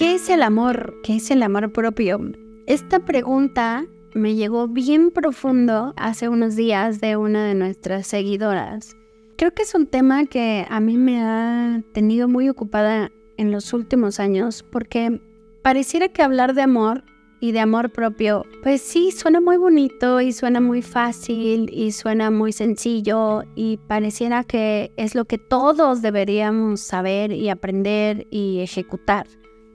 [0.00, 0.94] ¿Qué es el amor?
[1.02, 2.18] ¿Qué es el amor propio?
[2.66, 3.84] Esta pregunta
[4.14, 8.96] me llegó bien profundo hace unos días de una de nuestras seguidoras.
[9.36, 13.74] Creo que es un tema que a mí me ha tenido muy ocupada en los
[13.74, 15.20] últimos años porque
[15.60, 17.04] pareciera que hablar de amor
[17.38, 22.30] y de amor propio, pues sí, suena muy bonito y suena muy fácil y suena
[22.30, 29.26] muy sencillo y pareciera que es lo que todos deberíamos saber y aprender y ejecutar.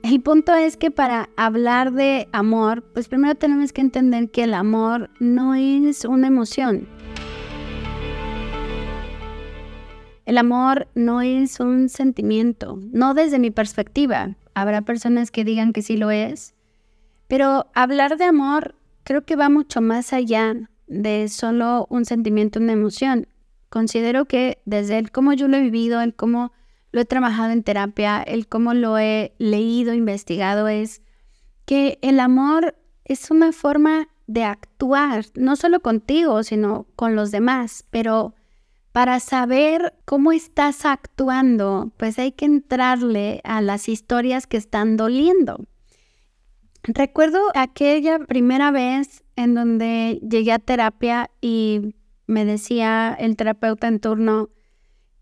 [0.08, 4.54] El punto es que para hablar de amor, pues primero tenemos que entender que el
[4.54, 6.86] amor no es una emoción.
[10.24, 14.36] El amor no es un sentimiento, no desde mi perspectiva.
[14.54, 16.54] Habrá personas que digan que sí lo es,
[17.26, 20.54] pero hablar de amor creo que va mucho más allá
[20.86, 23.26] de solo un sentimiento, una emoción.
[23.70, 26.52] Considero que desde el cómo yo lo he vivido, el cómo
[26.96, 31.02] lo he trabajado en terapia, el cómo lo he leído, investigado, es
[31.66, 32.74] que el amor
[33.04, 38.34] es una forma de actuar, no solo contigo, sino con los demás, pero
[38.92, 45.66] para saber cómo estás actuando, pues hay que entrarle a las historias que están doliendo.
[46.82, 51.94] Recuerdo aquella primera vez en donde llegué a terapia y
[52.26, 54.48] me decía el terapeuta en turno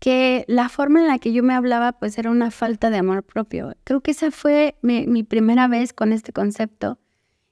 [0.05, 3.23] que la forma en la que yo me hablaba pues era una falta de amor
[3.23, 3.73] propio.
[3.85, 6.99] Creo que esa fue mi, primera vez con este concepto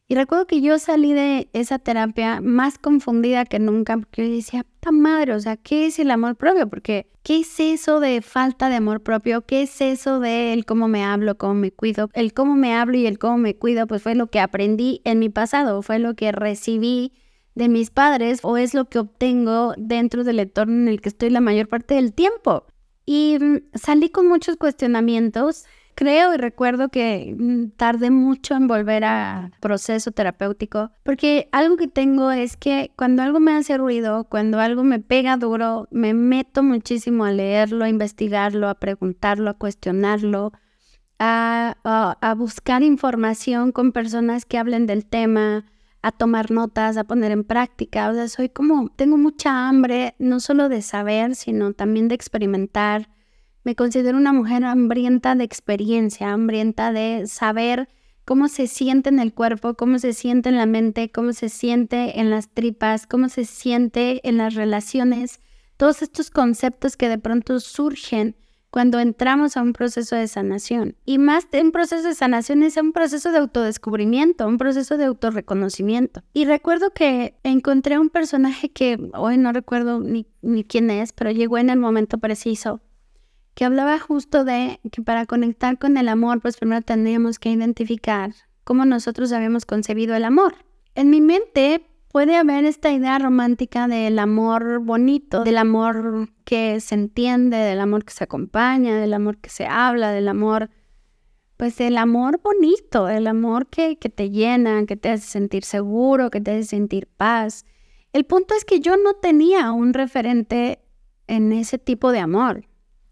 [0.08, 4.66] y recuerdo que yo salí de esa terapia más confundida que nunca, porque yo decía,
[4.66, 6.70] puta madre, o sea, ¿qué es el amor propio?
[6.70, 9.42] Porque, ¿qué es eso de falta de amor propio?
[9.42, 12.12] ¿Qué es eso de el cómo me hablo, cómo me cuido?
[12.14, 15.18] El cómo me hablo y el cómo me cuido, pues fue lo que aprendí en
[15.18, 17.14] mi pasado, fue lo que recibí
[17.56, 21.30] de mis padres o es lo que obtengo dentro del entorno en el que estoy
[21.30, 22.66] la mayor parte del tiempo.
[23.06, 25.66] Y mm, salí con muchos cuestionamientos
[25.96, 31.88] Creo y recuerdo que mm, tardé mucho en volver a proceso terapéutico, porque algo que
[31.88, 36.64] tengo es que cuando algo me hace ruido, cuando algo me pega duro, me meto
[36.64, 40.52] muchísimo a leerlo, a investigarlo, a preguntarlo, a cuestionarlo,
[41.20, 45.66] a, a buscar información con personas que hablen del tema,
[46.04, 48.10] a tomar notas, a poner en práctica.
[48.10, 53.10] O sea, soy como, tengo mucha hambre, no solo de saber, sino también de experimentar
[53.64, 57.88] me considero una mujer hambrienta de experiencia, hambrienta de saber
[58.26, 62.20] cómo se siente en el cuerpo, cómo se siente en la mente, cómo se siente
[62.20, 65.40] en las tripas, cómo se siente en las relaciones.
[65.78, 68.36] Todos estos conceptos que de pronto surgen
[68.74, 70.96] cuando entramos a un proceso de sanación.
[71.06, 75.06] Y más de un proceso de sanación es un proceso de autodescubrimiento, un proceso de
[75.06, 76.24] autorreconocimiento.
[76.34, 81.30] Y recuerdo que encontré un personaje que hoy no recuerdo ni, ni quién es, pero
[81.30, 82.82] llegó en el momento preciso
[83.54, 88.34] que hablaba justo de que para conectar con el amor, pues primero tendríamos que identificar
[88.64, 90.56] cómo nosotros habíamos concebido el amor.
[90.96, 96.94] En mi mente puede haber esta idea romántica del amor bonito, del amor que se
[96.94, 100.70] entiende, del amor que se acompaña, del amor que se habla, del amor,
[101.58, 106.30] pues el amor bonito, el amor que, que te llena, que te hace sentir seguro,
[106.30, 107.66] que te hace sentir paz.
[108.14, 110.84] El punto es que yo no tenía un referente
[111.26, 112.68] en ese tipo de amor.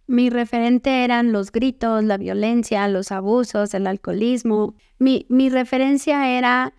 [0.06, 4.75] Mi referente eran los gritos, la violencia, los abusos, el alcoholismo.
[5.00, 6.75] Mi, referencia era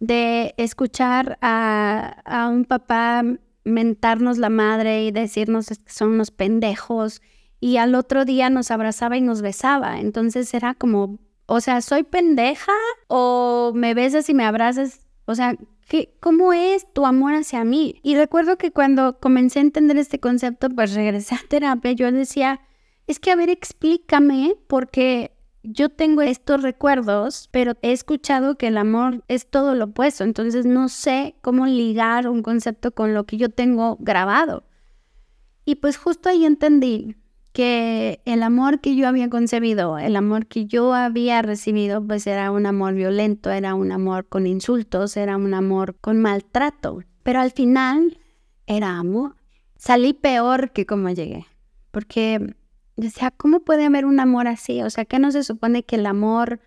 [0.00, 3.22] de escuchar a, un papá
[3.64, 7.22] mentarnos la madre y decirnos que son unos pendejos
[7.58, 9.98] y al otro día nos abrazaba y nos besaba.
[9.98, 12.72] Entonces era como, o sea, ¿soy pendeja
[13.08, 15.06] o me besas y me abrazas?
[15.24, 15.56] O sea,
[15.88, 17.98] ¿qué, ¿cómo es tu amor hacia mí?
[18.02, 22.60] Y recuerdo que cuando comencé a entender este concepto, pues regresé a terapia, yo decía,
[23.06, 25.35] es que, a ver, explícame, porque
[25.68, 30.66] yo tengo estos recuerdos, pero he escuchado que el amor es todo lo opuesto, entonces
[30.66, 34.64] no sé cómo ligar un concepto con lo que yo tengo grabado.
[35.64, 37.16] Y pues justo ahí entendí
[37.52, 42.50] que el amor que yo había concebido, el amor que yo había recibido, pues era
[42.50, 47.00] un amor violento, era un amor con insultos, era un amor con maltrato.
[47.22, 48.18] Pero al final
[48.66, 49.36] era amor.
[49.76, 51.46] Salí peor que como llegué,
[51.90, 52.54] porque
[52.96, 54.82] decía, ¿cómo puede haber un amor así?
[54.82, 56.60] O sea, ¿qué no se supone que el amor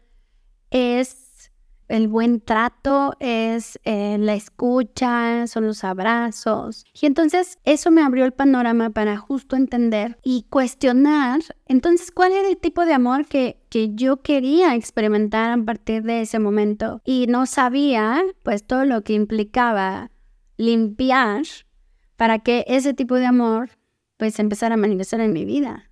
[0.69, 1.51] es
[1.87, 6.85] el buen trato, es eh, la escucha, son los abrazos?
[6.99, 12.47] Y entonces eso me abrió el panorama para justo entender y cuestionar, entonces, ¿cuál era
[12.47, 17.01] el tipo de amor que, que yo quería experimentar a partir de ese momento?
[17.03, 20.11] Y no sabía, pues, todo lo que implicaba
[20.57, 21.43] limpiar
[22.17, 23.71] para que ese tipo de amor,
[24.17, 25.88] pues, empezara a manifestar en mi vida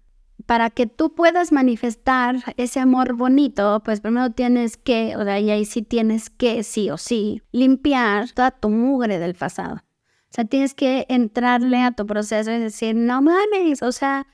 [0.48, 5.52] para que tú puedas manifestar ese amor bonito, pues primero tienes que, o sea, y
[5.52, 9.76] ahí sí tienes que, sí o sí, limpiar toda tu mugre del pasado.
[9.76, 14.26] O sea, tienes que entrarle a tu proceso y decir, no mames, o sea,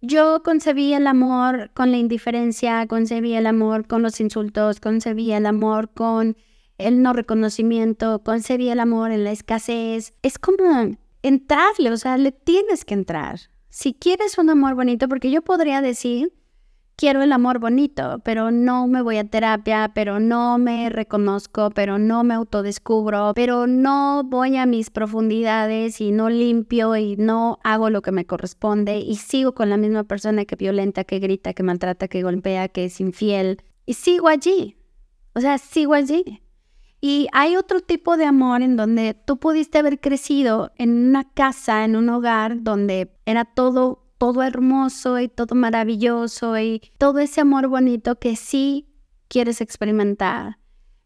[0.00, 5.44] yo concebí el amor con la indiferencia, concebí el amor con los insultos, concebí el
[5.44, 6.38] amor con
[6.78, 10.14] el no reconocimiento, concebí el amor en la escasez.
[10.22, 13.40] Es como entrarle, o sea, le tienes que entrar.
[13.68, 16.32] Si quieres un amor bonito, porque yo podría decir,
[16.96, 21.98] quiero el amor bonito, pero no me voy a terapia, pero no me reconozco, pero
[21.98, 27.88] no me autodescubro, pero no voy a mis profundidades y no limpio y no hago
[27.88, 31.62] lo que me corresponde y sigo con la misma persona que violenta, que grita, que
[31.62, 34.76] maltrata, que golpea, que es infiel y sigo allí.
[35.34, 36.42] O sea, sigo allí.
[37.00, 41.84] Y hay otro tipo de amor en donde tú pudiste haber crecido en una casa,
[41.84, 47.68] en un hogar donde era todo, todo hermoso y todo maravilloso y todo ese amor
[47.68, 48.88] bonito que sí
[49.28, 50.58] quieres experimentar.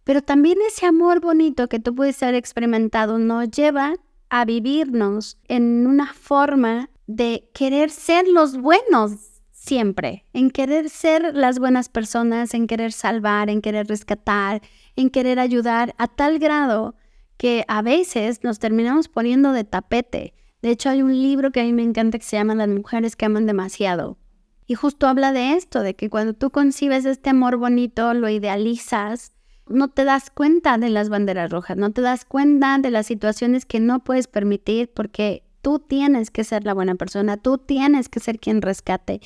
[0.04, 3.94] Pero también ese amor bonito que tú puedes haber experimentado nos lleva
[4.30, 11.58] a vivirnos en una forma de querer ser los buenos siempre, en querer ser las
[11.58, 14.60] buenas personas, en querer salvar, en querer rescatar,
[14.96, 16.94] en querer ayudar a tal grado
[17.36, 20.34] que a veces nos terminamos poniendo de tapete.
[20.60, 23.16] De hecho, hay un libro que a mí me encanta que se llama Las mujeres
[23.16, 24.18] que aman demasiado.
[24.66, 29.32] Y justo habla de esto, de que cuando tú concibes este amor bonito, lo idealizas,
[29.66, 33.66] no te das cuenta de las banderas rojas, no te das cuenta de las situaciones
[33.66, 38.20] que no puedes permitir porque tú tienes que ser la buena persona, tú tienes que
[38.20, 39.20] ser quien rescate,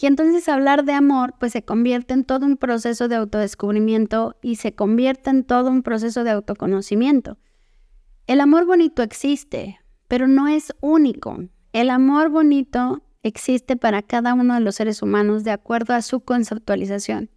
[0.00, 4.56] y entonces hablar de amor pues se convierte en todo un proceso de autodescubrimiento y
[4.56, 7.38] se convierte en todo un proceso de autoconocimiento.
[8.28, 11.38] El amor bonito existe, pero no es único.
[11.72, 16.20] El amor bonito existe para cada uno de los seres humanos de acuerdo a su
[16.20, 17.30] conceptualización.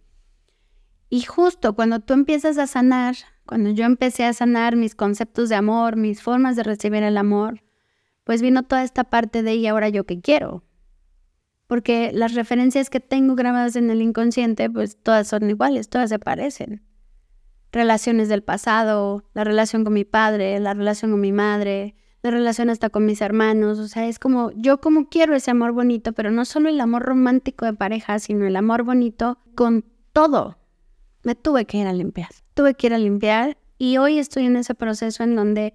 [1.08, 5.56] Y justo cuando tú empiezas a sanar, cuando yo empecé a sanar mis conceptos de
[5.56, 7.62] amor, mis formas de recibir el amor,
[8.24, 10.62] pues vino toda esta parte de y ahora yo qué quiero,
[11.72, 16.18] porque las referencias que tengo grabadas en el inconsciente, pues todas son iguales, todas se
[16.18, 16.82] parecen.
[17.72, 22.68] Relaciones del pasado, la relación con mi padre, la relación con mi madre, la relación
[22.68, 26.30] hasta con mis hermanos, o sea, es como yo como quiero ese amor bonito, pero
[26.30, 30.58] no solo el amor romántico de pareja, sino el amor bonito con todo.
[31.22, 34.56] Me tuve que ir a limpiar, tuve que ir a limpiar y hoy estoy en
[34.56, 35.72] ese proceso en donde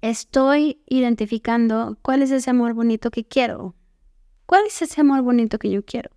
[0.00, 3.74] estoy identificando cuál es ese amor bonito que quiero,
[4.50, 6.10] ¿Cuál es ese amor bonito que yo quiero?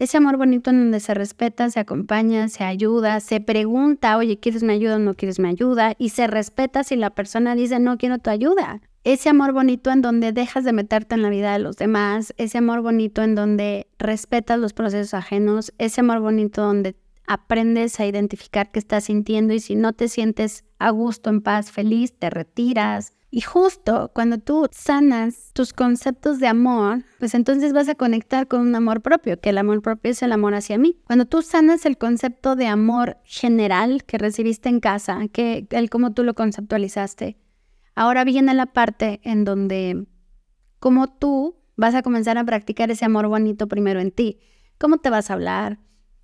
[0.00, 4.64] Ese amor bonito en donde se respeta, se acompaña, se ayuda, se pregunta, oye, ¿quieres
[4.64, 5.94] mi ayuda o no quieres mi ayuda?
[5.98, 8.80] Y se respeta si la persona dice, no quiero tu ayuda.
[9.04, 12.58] Ese amor bonito en donde dejas de meterte en la vida de los demás, ese
[12.58, 16.96] amor bonito en donde respetas los procesos ajenos, ese amor bonito donde
[17.28, 21.70] aprendes a identificar qué estás sintiendo y si no te sientes a gusto, en paz,
[21.70, 27.88] feliz, te retiras, y justo cuando tú sanas tus conceptos de amor, pues entonces vas
[27.88, 31.00] a conectar con un amor propio, que el amor propio es el amor hacia mí.
[31.06, 36.12] Cuando tú sanas el concepto de amor general que recibiste en casa, que el cómo
[36.12, 37.38] tú lo conceptualizaste,
[37.94, 40.06] ahora viene la parte en donde
[40.78, 44.40] como tú vas a comenzar a practicar ese amor bonito primero en ti.
[44.76, 45.78] ¿Cómo te vas a hablar?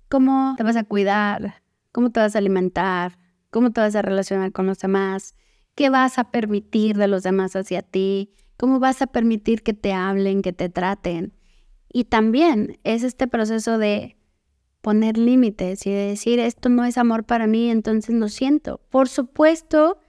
[0.09, 1.63] ¿Cómo te vas a cuidar?
[1.91, 3.17] ¿Cómo te vas a alimentar?
[3.49, 5.33] ¿Cómo te vas a relacionar con los demás?
[5.79, 8.33] ¿Qué vas a permitir de los demás hacia ti?
[8.57, 11.31] ¿Cómo vas a permitir que te hablen, que te traten?
[11.87, 14.17] Y también es este proceso de
[14.81, 18.81] poner límites y de decir, esto no es amor para mí, entonces lo siento.
[18.89, 19.99] Por supuesto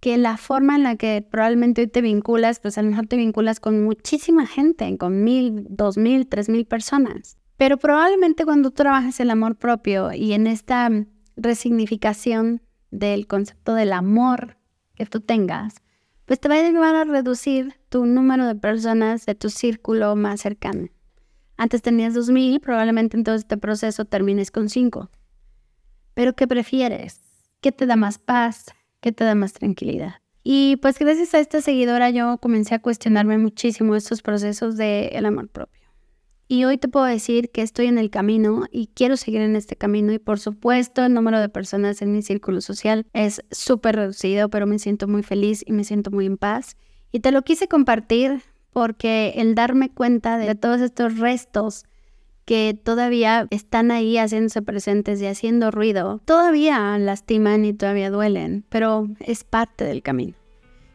[0.00, 3.16] que la forma en la que probablemente hoy te vinculas, pues a lo mejor te
[3.16, 7.36] vinculas con muchísima gente, con mil, dos mil, tres mil personas.
[7.58, 10.90] Pero probablemente cuando tú trabajas el amor propio y en esta
[11.36, 14.56] resignificación del concepto del amor
[15.00, 15.76] que tú tengas,
[16.26, 20.42] pues te va a llevar a reducir tu número de personas de tu círculo más
[20.42, 20.88] cercano.
[21.56, 25.08] Antes tenías 2.000, probablemente en todo este proceso termines con 5.
[26.12, 27.22] Pero ¿qué prefieres?
[27.62, 28.66] ¿Qué te da más paz?
[29.00, 30.16] ¿Qué te da más tranquilidad?
[30.42, 35.24] Y pues gracias a esta seguidora yo comencé a cuestionarme muchísimo estos procesos del el
[35.24, 35.79] amor propio.
[36.52, 39.76] Y hoy te puedo decir que estoy en el camino y quiero seguir en este
[39.76, 44.48] camino y por supuesto el número de personas en mi círculo social es súper reducido,
[44.48, 46.76] pero me siento muy feliz y me siento muy en paz.
[47.12, 48.42] Y te lo quise compartir
[48.72, 51.84] porque el darme cuenta de todos estos restos
[52.46, 59.06] que todavía están ahí haciéndose presentes y haciendo ruido, todavía lastiman y todavía duelen, pero
[59.20, 60.34] es parte del camino.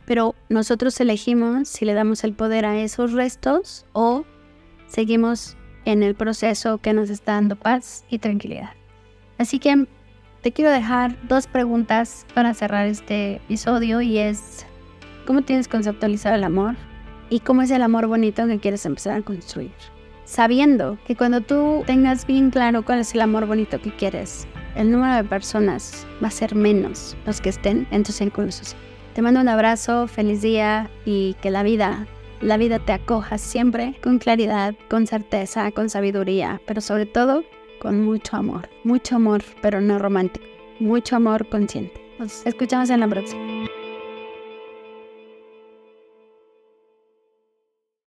[0.05, 4.25] Pero nosotros elegimos si le damos el poder a esos restos o
[4.95, 8.69] seguimos en el proceso que nos está dando paz y tranquilidad.
[9.37, 9.87] Así que
[10.41, 14.65] te quiero dejar dos preguntas para cerrar este episodio y es,
[15.27, 16.75] ¿cómo tienes conceptualizado el amor?
[17.29, 19.73] ¿Y cómo es el amor bonito que quieres empezar a construir?
[20.23, 24.47] Sabiendo que cuando tú tengas bien claro cuál es el amor bonito que quieres,
[24.77, 28.47] el número de personas va a ser menos los que estén en tu círculo.
[29.13, 32.07] Te mando un abrazo, feliz día y que la vida,
[32.41, 37.43] la vida te acoja siempre con claridad, con certeza, con sabiduría, pero sobre todo
[37.79, 38.69] con mucho amor.
[38.83, 40.45] Mucho amor, pero no romántico.
[40.79, 42.01] Mucho amor consciente.
[42.19, 43.44] Nos escuchamos en la próxima.